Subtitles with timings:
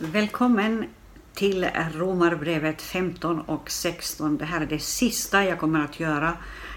[0.00, 0.84] Välkommen
[1.34, 4.36] till Romarbrevet 15 och 16.
[4.36, 6.32] Det här är det sista jag kommer att göra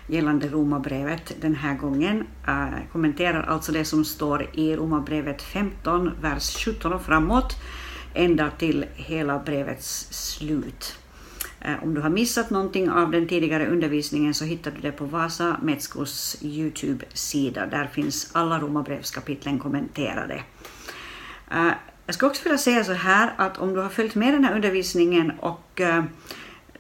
[0.07, 2.28] gällande Romarbrevet den här gången.
[2.47, 7.55] Eh, jag kommenterar alltså det som står i Romarbrevet 15, vers 17 och framåt,
[8.13, 10.97] ända till hela brevets slut.
[11.62, 15.06] Eh, om du har missat någonting av den tidigare undervisningen så hittar du det på
[15.06, 17.66] Vasa Metskos Youtube-sida.
[17.66, 20.44] Där finns alla Romarbrevskapitlen kommenterade.
[21.52, 21.72] Eh,
[22.09, 24.55] jag skulle också vilja säga så här att om du har följt med den här
[24.55, 26.03] undervisningen och eh,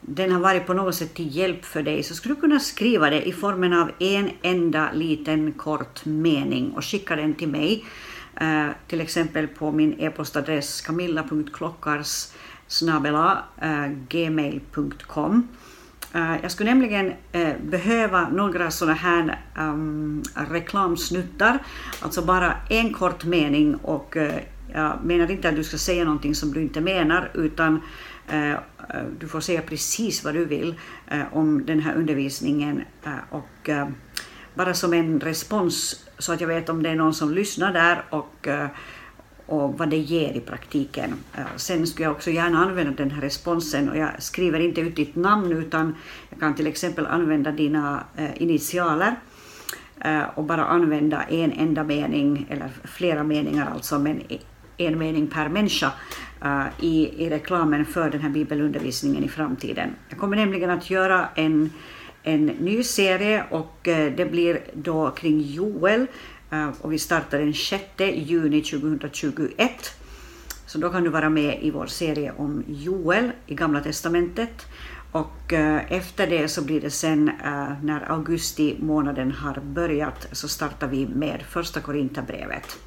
[0.01, 3.09] den har varit på något sätt till hjälp för dig så skulle du kunna skriva
[3.09, 7.85] det i formen av en enda liten kort mening och skicka den till mig.
[8.41, 12.27] Eh, till exempel på min e-postadress camilla.klockars
[13.61, 15.47] eh, gmail.com.
[16.41, 17.13] Jag skulle nämligen
[17.61, 21.59] behöva några sådana här um, reklamsnuttar,
[22.01, 24.17] alltså bara en kort mening och
[24.73, 27.81] jag menar inte att du ska säga någonting som du inte menar, utan
[28.27, 28.53] eh,
[29.19, 30.75] du får säga precis vad du vill
[31.07, 33.69] eh, om den här undervisningen eh, och
[34.53, 38.03] bara som en respons så att jag vet om det är någon som lyssnar där
[38.09, 38.47] och,
[39.45, 41.13] och vad det ger i praktiken.
[41.55, 45.15] Sen skulle jag också gärna använda den här responsen och jag skriver inte ut ditt
[45.15, 45.95] namn utan
[46.29, 48.03] jag kan till exempel använda dina
[48.35, 49.15] initialer
[50.35, 54.21] och bara använda en enda mening eller flera meningar alltså men
[54.79, 55.91] en mening per människa
[56.45, 59.89] uh, i, i reklamen för den här bibelundervisningen i framtiden.
[60.09, 61.69] Jag kommer nämligen att göra en,
[62.23, 66.07] en ny serie och uh, det blir då kring Joel
[66.53, 69.71] uh, och vi startar den 6 juni 2021.
[70.65, 74.67] Så då kan du vara med i vår serie om Joel i Gamla Testamentet.
[75.11, 75.53] Och
[75.87, 77.31] efter det så blir det sen
[77.83, 82.79] när augusti månaden har börjat så startar vi med första Korinthierbrevet.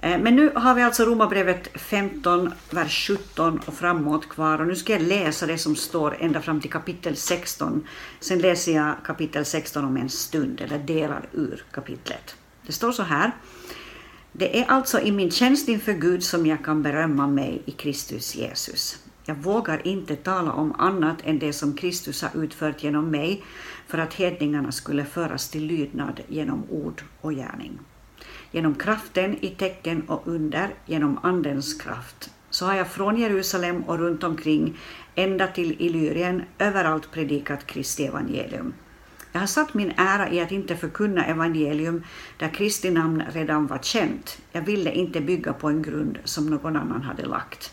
[0.00, 4.76] Eh, men nu har vi alltså Romarbrevet 15, vers 17 och framåt kvar och nu
[4.76, 7.86] ska jag läsa det som står ända fram till kapitel 16.
[8.20, 12.36] Sen läser jag kapitel 16 om en stund, eller delar ur kapitlet.
[12.66, 13.32] Det står så här.
[14.32, 18.34] Det är alltså i min tjänst inför Gud som jag kan berömma mig i Kristus
[18.34, 18.98] Jesus.
[19.24, 23.44] Jag vågar inte tala om annat än det som Kristus har utfört genom mig
[23.86, 27.78] för att hedningarna skulle föras till lydnad genom ord och gärning
[28.50, 32.30] genom kraften i tecken och under, genom Andens kraft.
[32.50, 34.78] Så har jag från Jerusalem och runt omkring
[35.14, 38.74] ända till Illyrien överallt predikat Kristi evangelium.
[39.32, 42.04] Jag har satt min ära i att inte förkunna evangelium
[42.36, 44.38] där Kristi namn redan var känt.
[44.52, 47.72] Jag ville inte bygga på en grund som någon annan hade lagt.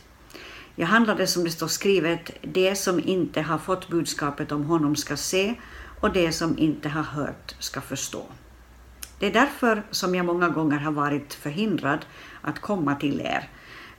[0.75, 5.18] Jag handlade som det står skrivet, det som inte har fått budskapet om honom ska
[5.18, 5.56] se
[6.00, 8.25] och det som inte har hört ska förstå.
[9.20, 12.06] Det är därför som jag många gånger har varit förhindrad
[12.42, 13.50] att komma till er.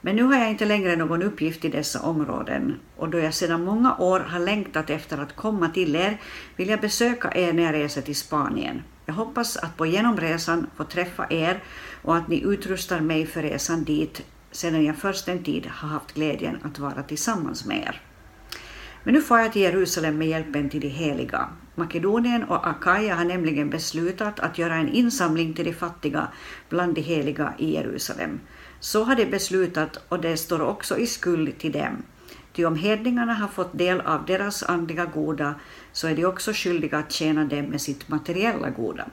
[0.00, 3.64] Men nu har jag inte längre någon uppgift i dessa områden och då jag sedan
[3.64, 6.20] många år har längtat efter att komma till er
[6.56, 8.82] vill jag besöka er när jag reser till Spanien.
[9.06, 11.62] Jag hoppas att på genomresan få träffa er
[12.02, 16.14] och att ni utrustar mig för resan dit sedan jag först en tid har haft
[16.14, 18.02] glädjen att vara tillsammans med er.
[19.04, 21.48] Men nu får jag till Jerusalem med hjälpen till de heliga.
[21.78, 26.28] Makedonien och Akaja har nämligen beslutat att göra en insamling till de fattiga
[26.68, 28.40] bland de heliga i Jerusalem.
[28.80, 32.02] Så har de beslutat och det står också i skuld till dem.
[32.52, 35.54] Ty om hedningarna har fått del av deras andliga goda
[35.92, 39.04] så är de också skyldiga att tjäna dem med sitt materiella goda.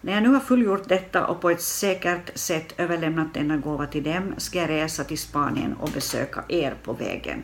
[0.00, 4.02] När jag nu har fullgjort detta och på ett säkert sätt överlämnat denna gåva till
[4.02, 7.42] dem ska jag resa till Spanien och besöka er på vägen.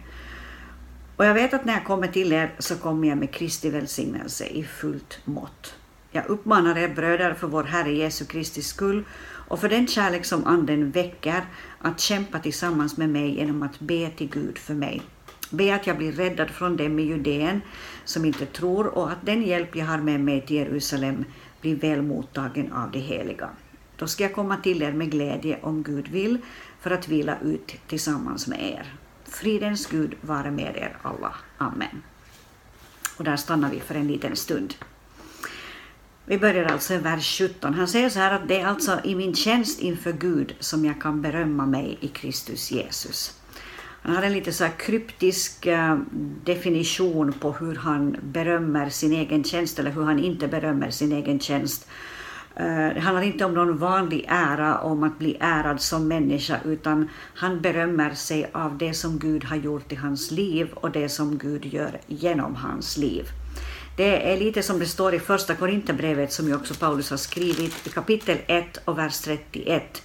[1.17, 4.47] Och jag vet att när jag kommer till er så kommer jag med Kristi välsignelse
[4.47, 5.75] i fullt mått.
[6.11, 9.05] Jag uppmanar er bröder för vår Herre Jesu Kristi skull
[9.49, 11.45] och för den kärlek som Anden väcker
[11.79, 15.03] att kämpa tillsammans med mig genom att be till Gud för mig.
[15.51, 17.61] Be att jag blir räddad från dem i Judeen
[18.05, 21.25] som inte tror och att den hjälp jag har med mig till Jerusalem
[21.61, 23.49] blir väl mottagen av de heliga.
[23.97, 26.39] Då ska jag komma till er med glädje om Gud vill
[26.81, 28.93] för att vila ut tillsammans med er.
[29.41, 31.35] Fridens Gud vare med er alla.
[31.59, 32.03] Amen.
[33.17, 34.75] Och där stannar vi för en liten stund.
[36.25, 37.75] Vi börjar alltså i vers 17.
[37.75, 41.01] Han säger så här att det är alltså i min tjänst inför Gud som jag
[41.01, 43.41] kan berömma mig i Kristus Jesus.
[44.03, 45.99] Han har en lite så kryptisk eh,
[46.45, 51.41] definition på hur han berömmer sin egen tjänst eller hur han inte berömmer sin egen
[51.41, 51.89] tjänst.
[52.57, 57.09] Eh, det handlar inte om någon vanlig ära, om att bli ärad som människa, utan
[57.35, 61.39] han berömmer sig av det som Gud har gjort i hans liv och det som
[61.39, 63.25] Gud gör genom hans liv.
[63.97, 67.87] Det är lite som det står i första Korinthierbrevet som ju också Paulus har skrivit
[67.87, 70.03] i kapitel 1 och vers 31.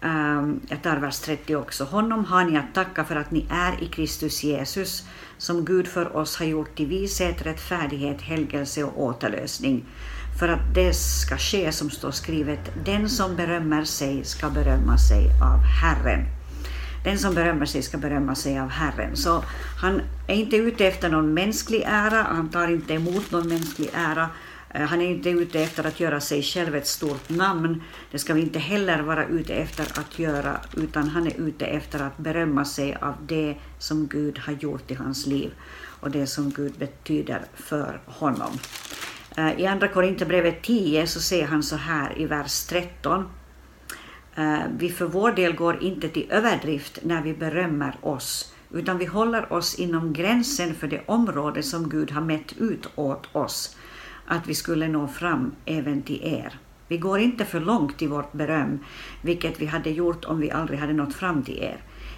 [0.00, 1.84] Ehm, jag tar vers 30 också.
[1.84, 5.04] Honom har ni att tacka för att ni är i Kristus Jesus,
[5.38, 9.84] som Gud för oss har gjort till vishet, rättfärdighet, helgelse och återlösning,
[10.38, 15.30] för att det ska ske som står skrivet, den som berömmer sig ska berömma sig
[15.42, 16.26] av Herren.
[17.04, 19.16] Den som berömmer sig ska berömma sig av Herren.
[19.16, 19.44] Så
[19.80, 24.28] han är inte ute efter någon mänsklig ära, han tar inte emot någon mänsklig ära,
[24.74, 28.34] eh, han är inte ute efter att göra sig själv ett stort namn, det ska
[28.34, 32.64] vi inte heller vara ute efter att göra, utan han är ute efter att berömma
[32.64, 35.50] sig av det som Gud har gjort i hans liv
[36.00, 38.58] och det som Gud betyder för honom.
[39.36, 43.24] Eh, I Andra Korinthierbrevet 10 så säger han så här i vers 13.
[44.34, 49.04] Eh, vi för vår del går inte till överdrift när vi berömmer oss, utan vi
[49.04, 53.76] håller oss inom gränsen för det område som Gud har mätt ut åt oss
[54.26, 56.58] att vi skulle nå fram även till er.
[56.88, 58.78] Vi går inte för långt i vårt beröm,
[59.22, 61.76] vilket vi hade gjort om vi aldrig hade nått fram till er.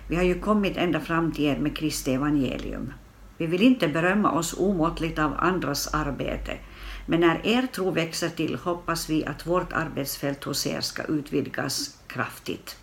[0.08, 2.93] Vi har ju kommit ända fram till er med Kristi evangelium.
[3.38, 6.58] Vi vill inte berömma oss omåttligt av andras arbete,
[7.06, 11.99] men när er tro växer till hoppas vi att vårt arbetsfält hos er ska utvidgas
[12.06, 12.76] kraftigt.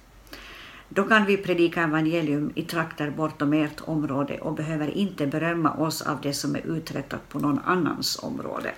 [0.90, 6.02] Då kan vi predika evangelium i trakter bortom ert område och behöver inte berömma oss
[6.02, 8.72] av det som är uträttat på någon annans område.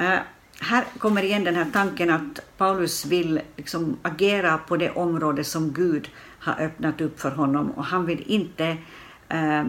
[0.00, 0.18] Uh,
[0.60, 5.72] här kommer igen den här tanken att Paulus vill liksom agera på det område som
[5.72, 6.08] Gud
[6.40, 8.76] har öppnat upp för honom och han vill inte
[9.28, 9.64] Eh,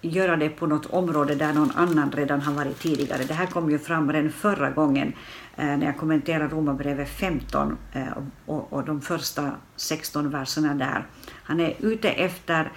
[0.00, 3.24] göra det på något område där någon annan redan har varit tidigare.
[3.24, 5.12] Det här kom ju fram redan förra gången
[5.56, 8.02] eh, när jag kommenterade Romarbrevet 15 eh,
[8.46, 11.06] och, och de första 16 verserna där.
[11.30, 12.72] Han är ute efter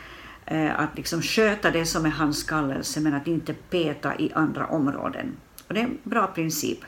[0.76, 5.38] att liksom sköta det som är hans kallelse men att inte peta i andra områden.
[5.68, 6.80] Och det är en bra princip.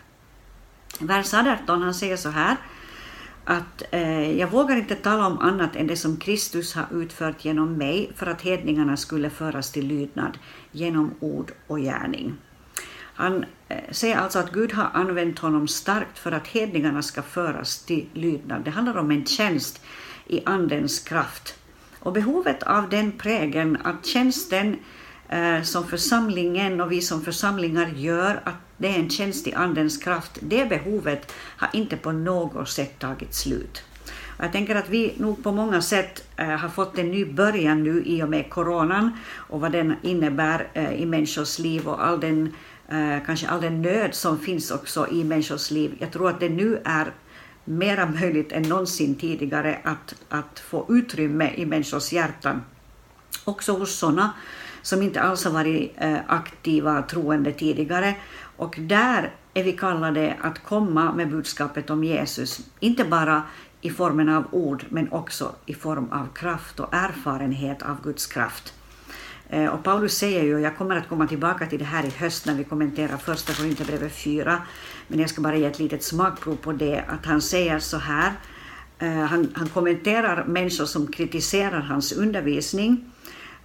[0.99, 2.57] Vers 18, han säger så här
[3.49, 7.77] att eh, jag vågar inte tala om annat än det som Kristus har utfört genom
[7.77, 10.37] mig för att hedningarna skulle föras till lydnad
[10.71, 12.37] genom ord och gärning.
[13.13, 17.83] Han eh, säger alltså att Gud har använt honom starkt för att hedningarna ska föras
[17.83, 18.63] till lydnad.
[18.63, 19.81] Det handlar om en tjänst
[20.27, 21.55] i Andens kraft.
[21.99, 24.79] Och behovet av den prägeln, att tjänsten eh,
[25.31, 29.97] Eh, som församlingen och vi som församlingar gör, att det är en tjänst i Andens
[29.97, 30.37] kraft.
[30.41, 33.83] Det behovet har inte på något sätt tagit slut.
[34.39, 38.03] Jag tänker att vi nog på många sätt eh, har fått en ny början nu
[38.05, 42.53] i och med coronan och vad den innebär eh, i människors liv och all den,
[43.25, 45.95] kanske all den nöd som finns också i människors liv.
[45.99, 47.11] Jag tror att det nu är
[47.65, 52.61] mera möjligt än någonsin tidigare att, att få utrymme i människors hjärtan,
[53.45, 54.33] också hos sådana
[54.81, 58.15] som inte alls har varit eh, aktiva troende tidigare.
[58.57, 63.43] Och där är vi kallade att komma med budskapet om Jesus, inte bara
[63.81, 68.73] i formen av ord, men också i form av kraft och erfarenhet av Guds kraft.
[69.49, 72.45] Eh, och Paulus säger ju, jag kommer att komma tillbaka till det här i höst
[72.45, 74.61] när vi kommenterar första Korinthierbrevet 4,
[75.07, 78.33] men jag ska bara ge ett litet smakprov på det, att han säger så här,
[78.99, 83.11] eh, han, han kommenterar människor som kritiserar hans undervisning,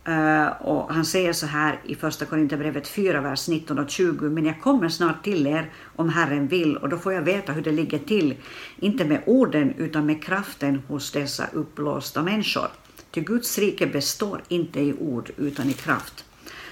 [0.06, 4.28] Eh, och han säger så här i Första Korinthierbrevet 4, vers 19 och 20.
[4.28, 7.62] Men jag kommer snart till er om Herren vill och då får jag veta hur
[7.62, 8.34] det ligger till.
[8.76, 12.68] Inte med orden utan med kraften hos dessa uppblåsta människor.
[13.10, 16.24] Ty Guds rike består inte i ord utan i kraft.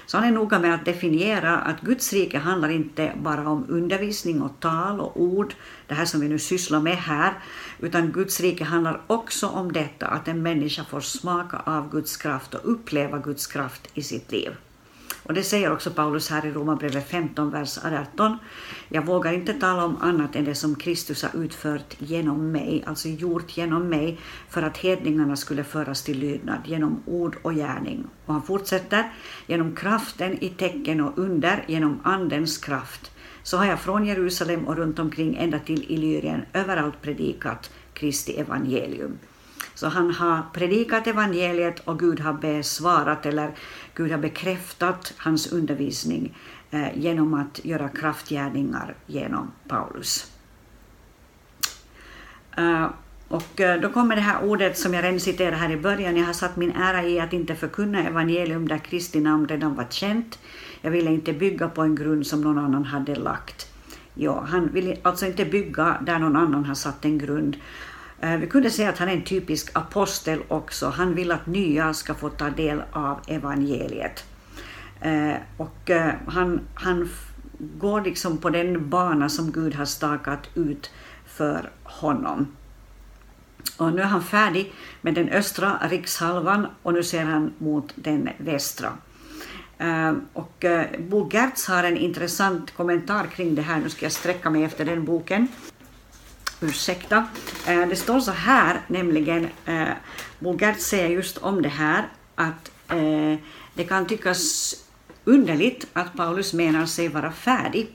[0.05, 4.41] Så han är noga med att definiera att Guds rike handlar inte bara om undervisning
[4.41, 5.53] och tal och ord,
[5.87, 7.33] det här som vi nu sysslar med här,
[7.79, 12.53] utan Guds rike handlar också om detta att en människa får smaka av Guds kraft
[12.53, 14.55] och uppleva Guds kraft i sitt liv.
[15.23, 17.77] Och det säger också Paulus här i Romarbrevet 15, vers
[18.11, 18.37] 18.
[18.89, 23.07] Jag vågar inte tala om annat än det som Kristus har utfört genom mig, alltså
[23.07, 28.07] gjort genom mig, för att hedningarna skulle föras till lydnad genom ord och gärning.
[28.25, 29.11] Och han fortsätter,
[29.47, 33.11] genom kraften i tecken och under, genom Andens kraft,
[33.43, 39.17] så har jag från Jerusalem och runt omkring ända till Illyrien överallt predikat Kristi evangelium.
[39.75, 43.51] Så han har predikat evangeliet och Gud har besvarat eller
[43.95, 46.37] Gud har bekräftat hans undervisning
[46.71, 50.31] eh, genom att göra kraftgärningar genom Paulus.
[52.57, 52.87] Eh,
[53.27, 56.17] och eh, då kommer det här ordet som jag redan citerade här i början.
[56.17, 59.87] Jag har satt min ära i att inte förkunna evangelium där Kristi namn redan var
[59.89, 60.39] känt.
[60.81, 63.67] Jag ville inte bygga på en grund som någon annan hade lagt.
[64.13, 67.57] Ja, han vill alltså inte bygga där någon annan har satt en grund.
[68.23, 70.89] Eh, vi kunde säga att han är en typisk apostel också.
[70.89, 74.23] Han vill att nya ska få ta del av evangeliet.
[75.01, 77.09] Eh, och eh, han, han
[77.57, 80.91] går liksom på den bana som Gud har stakat ut
[81.27, 82.47] för honom.
[83.77, 88.29] Och nu är han färdig med den östra rikshalvan och nu ser han mot den
[88.37, 88.89] västra.
[90.33, 90.65] Och
[90.99, 93.79] Bo Gertz har en intressant kommentar kring det här.
[93.79, 95.47] Nu ska jag sträcka mig efter den boken.
[96.63, 97.27] Ursäkta.
[97.67, 99.87] Eh, det står så här, nämligen, eh, uh,
[100.39, 103.39] Bo säger just om det här att eh,
[103.73, 104.75] det kan tyckas
[105.25, 107.87] underligt att Paulus menar sig vara färdig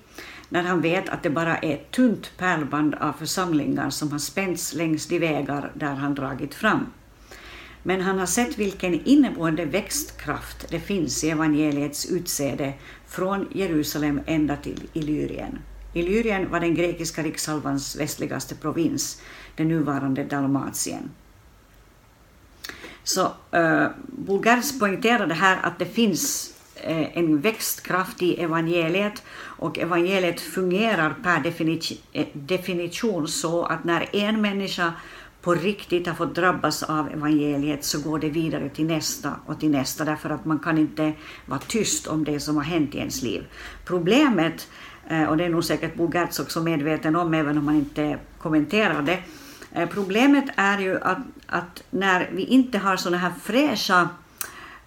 [0.48, 4.74] när han vet att det bara är ett tunt pärlband av församlingar som har spänts
[4.74, 6.86] längs de vägar där han dragit fram.
[7.82, 12.72] Men han har sett vilken inneboende växtkraft det finns i evangeliets utsäde
[13.06, 15.58] från Jerusalem ända till Illyrien.
[15.98, 19.20] Illyrien var den grekiska rikshalvans västligaste provins,
[19.56, 21.10] det nuvarande Dalmatien.
[23.04, 26.54] Så eh, uh, Bulgars poängterade här att det finns
[26.88, 29.22] uh, en växtkraft i evangeliet
[29.58, 31.46] och evangeliet fungerar per
[32.12, 34.92] eh, definition så att när en människa
[35.42, 39.70] på riktigt har fått drabbas av evangeliet så går det vidare till nästa och till
[39.70, 41.12] nästa därför att man kan inte
[41.46, 43.46] vara tyst om det som har hänt i ens liv.
[43.84, 44.68] Problemet,
[45.08, 48.18] Eh, och det är nog säkert Bo Gertz också medveten om även om han inte
[48.38, 49.22] kommenterar det,
[49.72, 54.08] eh, problemet är ju att, att när vi inte har sådana här fräscha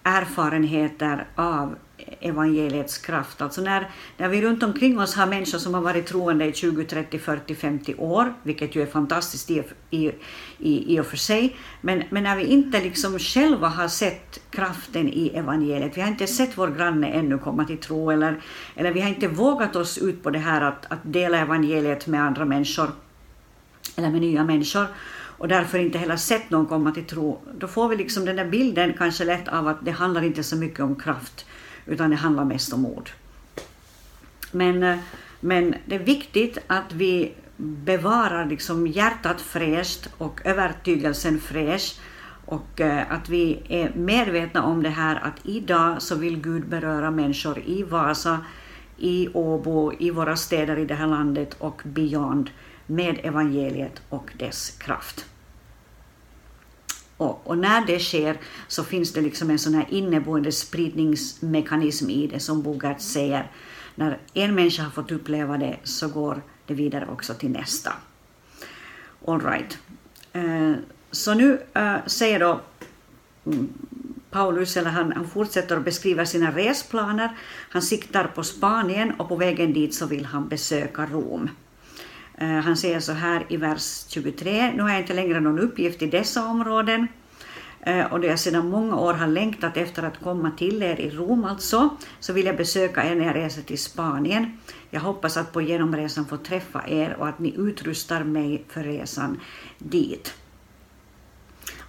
[0.02, 1.76] erfarenheter av
[2.22, 3.42] evangeliets kraft.
[3.42, 6.84] Alltså när, när vi runt omkring oss har människor som har varit troende i 20,
[6.84, 10.12] 30, 40, 50 år, vilket ju är fantastiskt i, i,
[10.58, 15.08] i, i och för sig, men, men när vi inte liksom själva har sett kraften
[15.08, 18.42] i evangeliet, vi har inte sett vår granne ännu komma till tro, eller,
[18.74, 22.22] eller vi har inte vågat oss ut på det här att, att dela evangeliet med
[22.22, 22.90] andra människor,
[23.96, 24.86] eller med nya människor,
[25.42, 28.44] och därför inte heller sett någon komma till tro, då får vi liksom den där
[28.44, 31.46] bilden kanske lätt av att det handlar inte så mycket om kraft,
[31.86, 33.10] utan det handlar mest om ord.
[34.50, 34.98] Men, eh,
[35.40, 42.00] men det är viktigt att vi bevarar liksom hjärtat fräscht och övertygelsen fräsch
[42.46, 47.10] och eh, att vi är medvetna om det här att idag så vill Gud beröra
[47.10, 48.38] människor i Vasa,
[48.98, 52.50] i Åbo, i våra städer i det här landet och beyond
[52.86, 55.26] med evangeliet och dess kraft.
[57.22, 62.26] Och, och, när det sker så finns det liksom en sån här inneboende spridningsmekanism i
[62.26, 63.50] det som Bogart säger.
[63.94, 67.92] När en människa har fått uppleva det så går det vidare också till nästa.
[69.26, 69.78] All right.
[70.32, 70.72] Eh,
[71.10, 72.60] så nu eh, säger då
[73.46, 73.68] mm,
[74.30, 77.36] Paulus, eller han, han fortsätter att beskriva sina resplaner.
[77.70, 81.50] Han siktar på Spanien och på vägen dit så vill han besöka Rom.
[82.38, 84.72] Eh, han säger så här i vers 23.
[84.76, 87.08] Nu har jag inte längre någon uppgift i dessa områden
[87.80, 91.10] eh, och då jag sedan många år har längtat efter att komma till er i
[91.10, 94.58] Rom alltså, så vill jag besöka er när jag reser till Spanien.
[94.90, 99.40] Jag hoppas att på genomresan få träffa er och att ni utrustar mig för resan
[99.78, 100.34] dit.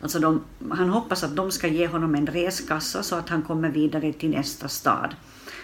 [0.02, 3.70] Alltså de, han hoppas att de ska ge honom en reskassa så att han kommer
[3.70, 5.16] vidare till nästa stad.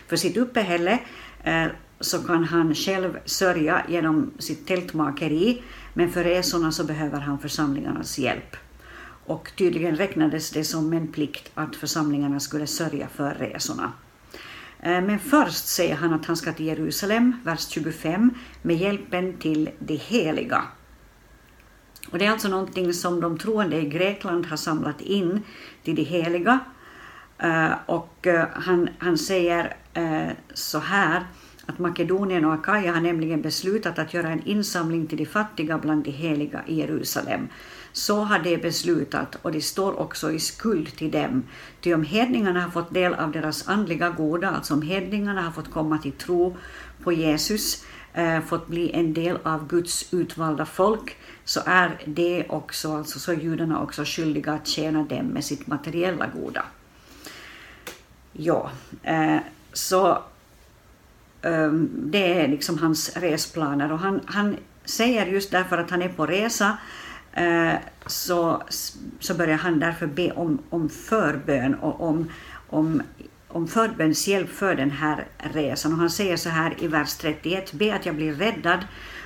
[0.07, 0.99] För sitt uppehälle
[1.43, 1.65] eh,
[1.99, 5.61] så kan han själv sörja genom sitt tältmakeri,
[5.93, 8.55] men för resorna så behöver han församlingarnas hjälp.
[9.25, 13.91] Och tydligen räknades det som en plikt att församlingarna skulle sörja för resorna.
[14.79, 19.69] Eh, men först säger han att han ska till Jerusalem, vers 25, med hjälpen till
[19.79, 20.63] de heliga.
[22.11, 25.43] Och det är alltså någonting som de troende i Grekland har samlat in
[25.83, 26.59] till de heliga.
[27.37, 29.75] Eh, och eh, han, han säger
[30.53, 31.25] så här
[31.69, 36.03] att Makedonien och Akaja har nämligen beslutat att göra en insamling till de fattiga bland
[36.03, 37.47] de heliga i Jerusalem.
[37.91, 41.43] Så har de beslutat och de står också i skuld till dem.
[41.81, 45.71] Ty om hedningarna har fått del av deras andliga goda, alltså om hedningarna har fått
[45.71, 46.57] komma till tro
[47.03, 52.97] på Jesus, eh, fått bli en del av Guds utvalda folk, så är det också,
[52.97, 56.65] alltså så judarna också skyldiga att tjäna dem med sitt materiella goda.
[58.33, 58.71] Ja,
[59.03, 59.37] eh,
[59.73, 60.23] så
[61.41, 66.09] Ehm, det är liksom hans resplaner och han, han säger just därför att han är
[66.09, 66.77] på resa
[67.33, 67.73] eh,
[68.05, 68.63] så,
[69.19, 72.29] så börjar han därför be om, om förbön och om,
[72.69, 73.01] om,
[73.47, 75.93] om förbönshjälp för den här resan.
[75.93, 78.79] Och han säger så här i vers 31, be att jag blir räddad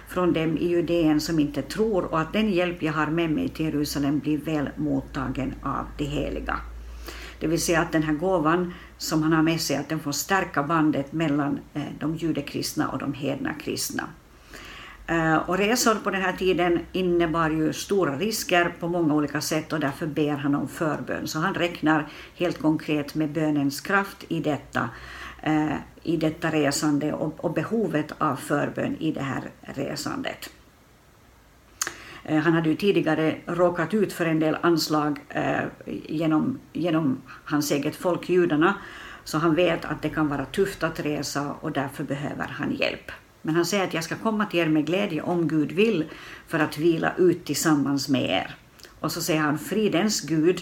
[0.08, 3.50] från dem i Judeen som inte tror och att den hjälp jag har med mig
[3.50, 6.60] till Jerusalem blir väl mottagen av de heliga.
[7.40, 10.12] Det vill säga att den här gåvan som han har med sig, att den får
[10.12, 14.04] stärka bandet mellan eh, de judekristna och de hedna kristna.
[15.08, 19.74] Eh, och resor på den här tiden innebar ju stora risker på många olika sätt
[19.74, 21.28] och därför ber han om förbön.
[21.28, 24.90] Så han räknar helt konkret med bönens kraft i detta,
[25.42, 30.50] eh, i detta resande och behovet av förbön i det här resandet.
[32.26, 37.72] Eh, han hade ju tidigare råkat ut för en del anslag eh, genom, genom hans
[37.72, 38.74] eget folk, judarna,
[39.24, 43.12] så han vet att det kan vara tufft att resa och därför behöver han hjälp.
[43.42, 46.10] Men han säger att jag ska komma till er med glädje om Gud vill
[46.48, 48.56] för att vila ut tillsammans med er.
[49.00, 50.62] Och så säger han fridens Gud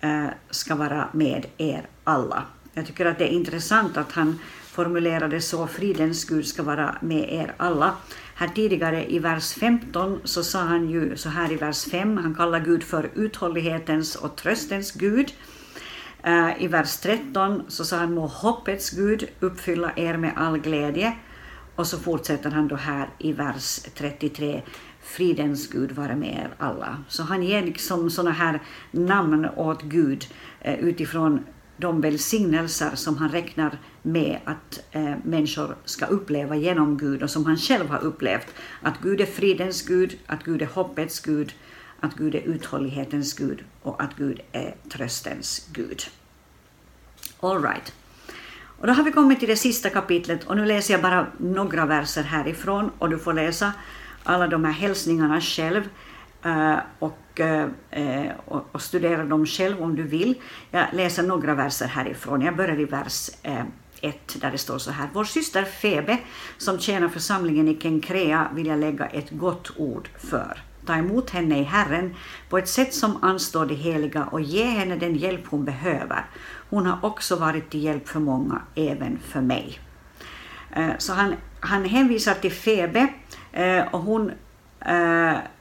[0.00, 2.44] eh, ska vara med er alla.
[2.74, 4.38] Jag tycker att det är intressant att han
[4.72, 7.94] formulerade så fridens Gud ska vara med er alla.
[8.34, 12.34] Här tidigare i vers 15 så sa han ju så här i vers 5, han
[12.34, 15.32] kallar Gud för uthållighetens och tröstens Gud.
[16.22, 21.16] Eh, I vers 13 så sa han må hoppets Gud uppfylla er med all glädje.
[21.76, 24.62] Och så fortsätter han då här i vers 33,
[25.02, 27.04] fridens Gud vara med er alla.
[27.08, 28.60] Så han ger liksom sådana här
[28.90, 30.26] namn åt Gud
[30.60, 31.44] eh, utifrån
[31.82, 37.46] de välsignelser som han räknar med att eh, människor ska uppleva genom Gud och som
[37.46, 38.46] han själv har upplevt.
[38.82, 41.54] Att Gud är fridens Gud, att Gud är hoppets Gud,
[42.00, 46.02] att Gud är uthållighetens Gud och att Gud är tröstens Gud.
[47.40, 47.92] All right.
[48.82, 51.86] Och då har vi kommit till det sista kapitlet och nu läser jag bara några
[51.86, 53.72] verser härifrån och du får läsa
[54.24, 55.88] alla de här hälsningarna själv.
[56.44, 60.34] Eh, och eh, och, och, studera dem själv om du vill.
[60.70, 62.42] Jag läser några verser härifrån.
[62.42, 63.64] Jag börjar i vers eh,
[64.00, 65.08] 1 där det står så här.
[65.12, 66.18] Vår syster Febe
[66.58, 70.62] som tjänar församlingen i Kenkrea vill jag lägga ett gott ord för.
[70.86, 72.14] Ta emot henne i Herren
[72.48, 76.26] på ett sätt som anstår det heliga och ge henne den hjälp hon behöver.
[76.70, 79.80] Hon har också varit till hjälp för många, även för mig.
[80.98, 83.08] Så han, han hänvisar till Febe
[83.90, 84.30] och hon,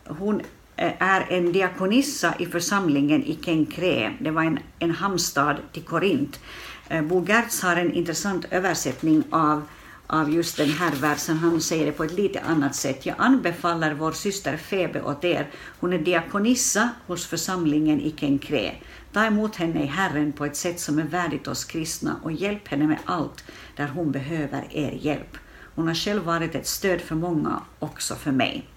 [0.06, 0.42] hon
[0.82, 4.14] Eh, är en diakonissa i församlingen i Kenkre.
[4.20, 6.40] Det var en, en hamnstad till Korint.
[6.88, 9.64] Eh, Bo Gertz har en intressant översättning av,
[10.08, 11.38] av just den här versen.
[11.38, 13.06] Han säger det på ett lite annat sätt.
[13.06, 15.50] Jag anbefaller vår syster Febe åt er.
[15.80, 18.76] Hon är diakonissa hos församlingen i Kenkre.
[19.14, 22.68] Ta emot henne i Herren på ett sätt som är värdigt oss kristna och hjälp
[22.68, 23.44] henne med allt
[23.76, 25.38] där hon behöver er hjälp.
[25.75, 28.71] Hon har själv varit ett stöd för många, också för mig.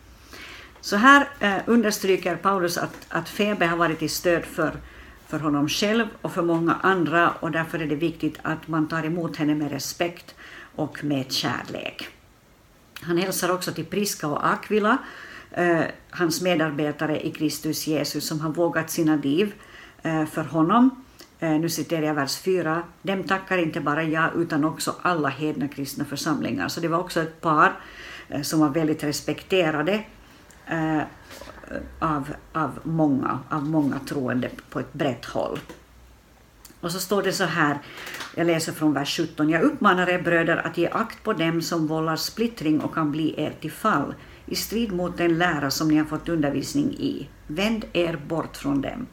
[0.84, 4.72] Så här eh, understryker Paulus att, att Febe har varit till stöd för,
[5.26, 9.04] för honom själv och för många andra och därför är det viktigt att man tar
[9.04, 10.34] emot henne med respekt
[10.74, 12.08] och med kärlek.
[13.00, 14.98] Han hälsar också till Priska och Aquila,
[15.50, 19.54] eh, hans medarbetare i Kristus Jesus som har vågat sina liv
[20.02, 21.04] eh, för honom.
[21.40, 22.82] Eh, nu citerar jag vers 4.
[23.02, 26.68] Dem tackar inte bara jag utan också alla hedna kristna församlingar.
[26.68, 27.72] Så det var också ett par
[28.28, 30.04] eh, som var väldigt respekterade
[30.66, 31.02] eh,
[31.98, 35.58] av, av, många, av många troende på ett brett håll.
[36.80, 37.78] Och så står det så här,
[38.34, 39.48] jag läser från vers 17.
[39.48, 43.34] Jag uppmanar er bröder att ge akt på dem som vållar splittring och kan bli
[43.40, 44.14] er till fall,
[44.46, 47.28] i strid mot den lära som ni har fått undervisning i.
[47.46, 49.06] Vänd er bort från dem.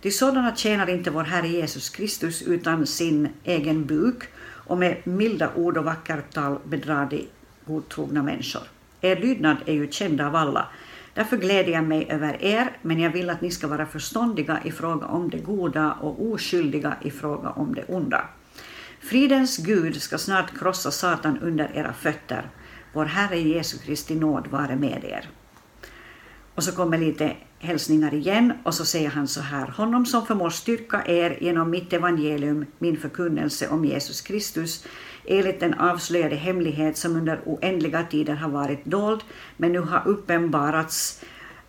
[0.00, 5.54] Till sådana tjänar inte vår Herre Jesus Kristus utan sin egen buk och med milda
[5.54, 7.28] ord och vackert tal bedrar de
[7.66, 8.62] godtrogna människor.
[9.00, 10.68] Er lydnad är ju känd av alla,
[11.14, 14.70] Därför gläder jag mig över er, men jag vill att ni ska vara förståndiga i
[14.72, 18.24] fråga om det goda och oskyldiga i fråga om det onda.
[19.00, 22.50] Fridens Gud ska snart krossa Satan under era fötter.
[22.92, 25.28] Vår Herre Jesu Kristi nåd vare med er.
[26.54, 29.66] Och så kommer lite hälsningar igen och så säger han så här.
[29.66, 34.84] Honom som förmår styrka er genom mitt evangelium, min förkunnelse om Jesus Kristus,
[35.30, 39.20] enligt den avslöjade hemlighet som under oändliga tider har varit dold,
[39.56, 41.24] men nu har uppenbarats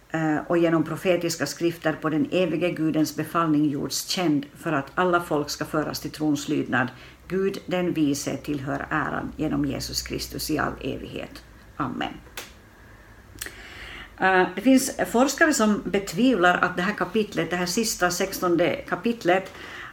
[0.09, 5.21] eh, och genom profetiska skrifter på den evige Gudens befallning gjorts känd för att alla
[5.21, 6.87] folk ska föras till trons lydnad.
[7.27, 11.43] Gud den vise tillhör äran genom Jesus Kristus i all evighet.
[11.77, 12.13] Amen.
[14.19, 19.51] Eh, det finns forskare som betvivlar att det här kapitlet, det här sista 16 kapitlet,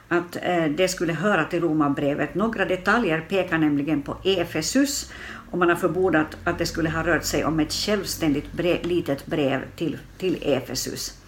[0.08, 2.34] att eh, det skulle höra till Romarbrevet.
[2.34, 5.12] Några detaljer pekar nämligen på Efesus
[5.50, 9.26] och man har förmodat att det skulle ha rört sig om ett självständigt brev, litet
[9.26, 11.18] brev till, till Efesus.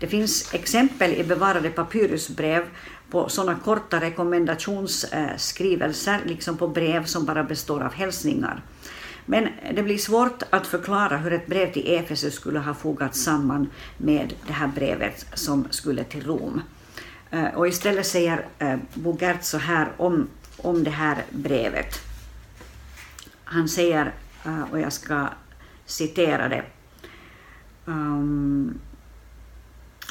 [0.00, 2.62] Det finns exempel i bevarade papyrusbrev
[3.10, 8.62] på sådana korta rekommendationsskrivelser, liksom på brev som bara består av hälsningar.
[9.26, 13.70] Men det blir svårt att förklara hur ett brev till Efesus skulle ha fogats samman
[13.96, 16.62] med det här brevet som skulle till Rom.
[17.30, 22.00] Eh, och istället säger eh, Bogert Bo så här om, om det här brevet.
[23.44, 24.12] Han säger,
[24.44, 25.28] eh, och jag ska
[25.86, 26.64] citera det.
[27.86, 28.80] Ehm,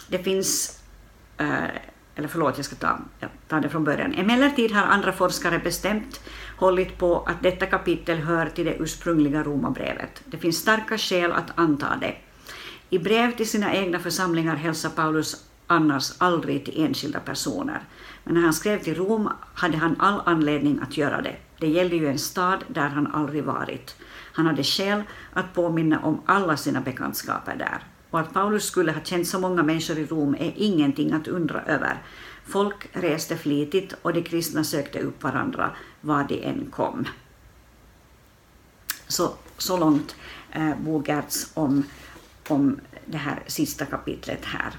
[0.09, 0.79] det finns,
[2.15, 4.13] eller förlåt, jag ska ta, jag tar det från början.
[4.13, 6.21] Emellertid har andra forskare bestämt
[6.57, 10.21] hållit på att detta kapitel hör till det ursprungliga romabrevet.
[10.25, 12.15] Det finns starka skäl att anta det.
[12.89, 17.81] I brev till sina egna församlingar hälsar Paulus annars aldrig till enskilda personer.
[18.23, 21.35] Men när han skrev till Rom hade han all anledning att göra det.
[21.59, 23.95] Det gällde ju en stad där han aldrig varit.
[24.33, 25.03] Han hade skäl
[25.33, 27.83] att påminna om alla sina bekantskaper där.
[28.09, 31.61] Och att Paulus skulle ha känt så många människor i Rom är ingenting att undra
[31.61, 32.01] över.
[32.45, 37.07] Folk reste flitigt och de kristna sökte upp varandra var de än kom.
[39.07, 40.15] Så, så långt
[40.51, 41.83] eh, Bogerts om,
[42.47, 44.73] om det här sista kapitlet här.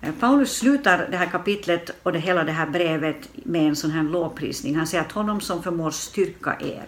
[0.00, 3.90] Eh, Paulus slutar det här kapitlet och det, hela det här brevet med en sån
[3.90, 4.76] här lovprisning.
[4.76, 6.84] Han säger att honom som förmår styrka er,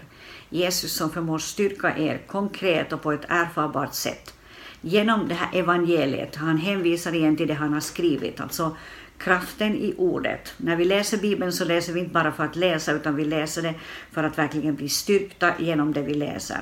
[0.51, 4.35] Jesus som förmår styrka er konkret och på ett erfarbart sätt.
[4.81, 8.77] Genom det här evangeliet, han hänvisar igen till det han har skrivit, alltså
[9.19, 10.55] kraften i ordet.
[10.57, 13.63] När vi läser Bibeln så läser vi inte bara för att läsa, utan vi läser
[13.63, 13.75] det
[14.13, 16.61] för att verkligen bli styrkta genom det vi läser.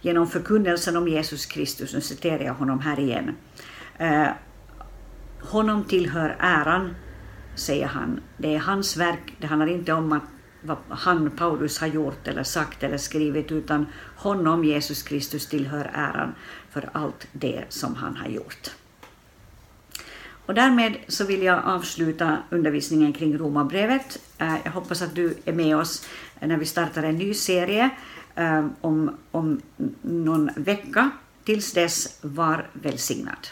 [0.00, 3.34] Genom förkunnelsen om Jesus Kristus, nu citerar jag honom här igen.
[3.98, 4.28] Eh,
[5.42, 6.94] honom tillhör äran,
[7.54, 8.20] säger han.
[8.36, 10.22] Det är hans verk, det handlar inte om att
[10.62, 16.34] vad han, Paulus, har gjort eller sagt eller skrivit, utan honom, Jesus Kristus, tillhör äran
[16.70, 18.70] för allt det som han har gjort.
[20.46, 24.18] Och därmed så vill jag avsluta undervisningen kring Romarbrevet.
[24.38, 26.06] Eh, jag hoppas att du är med oss
[26.40, 27.90] när vi startar en ny serie
[28.34, 29.60] eh, om, om
[30.02, 31.10] någon vecka.
[31.44, 33.48] Tills dess, var välsignad.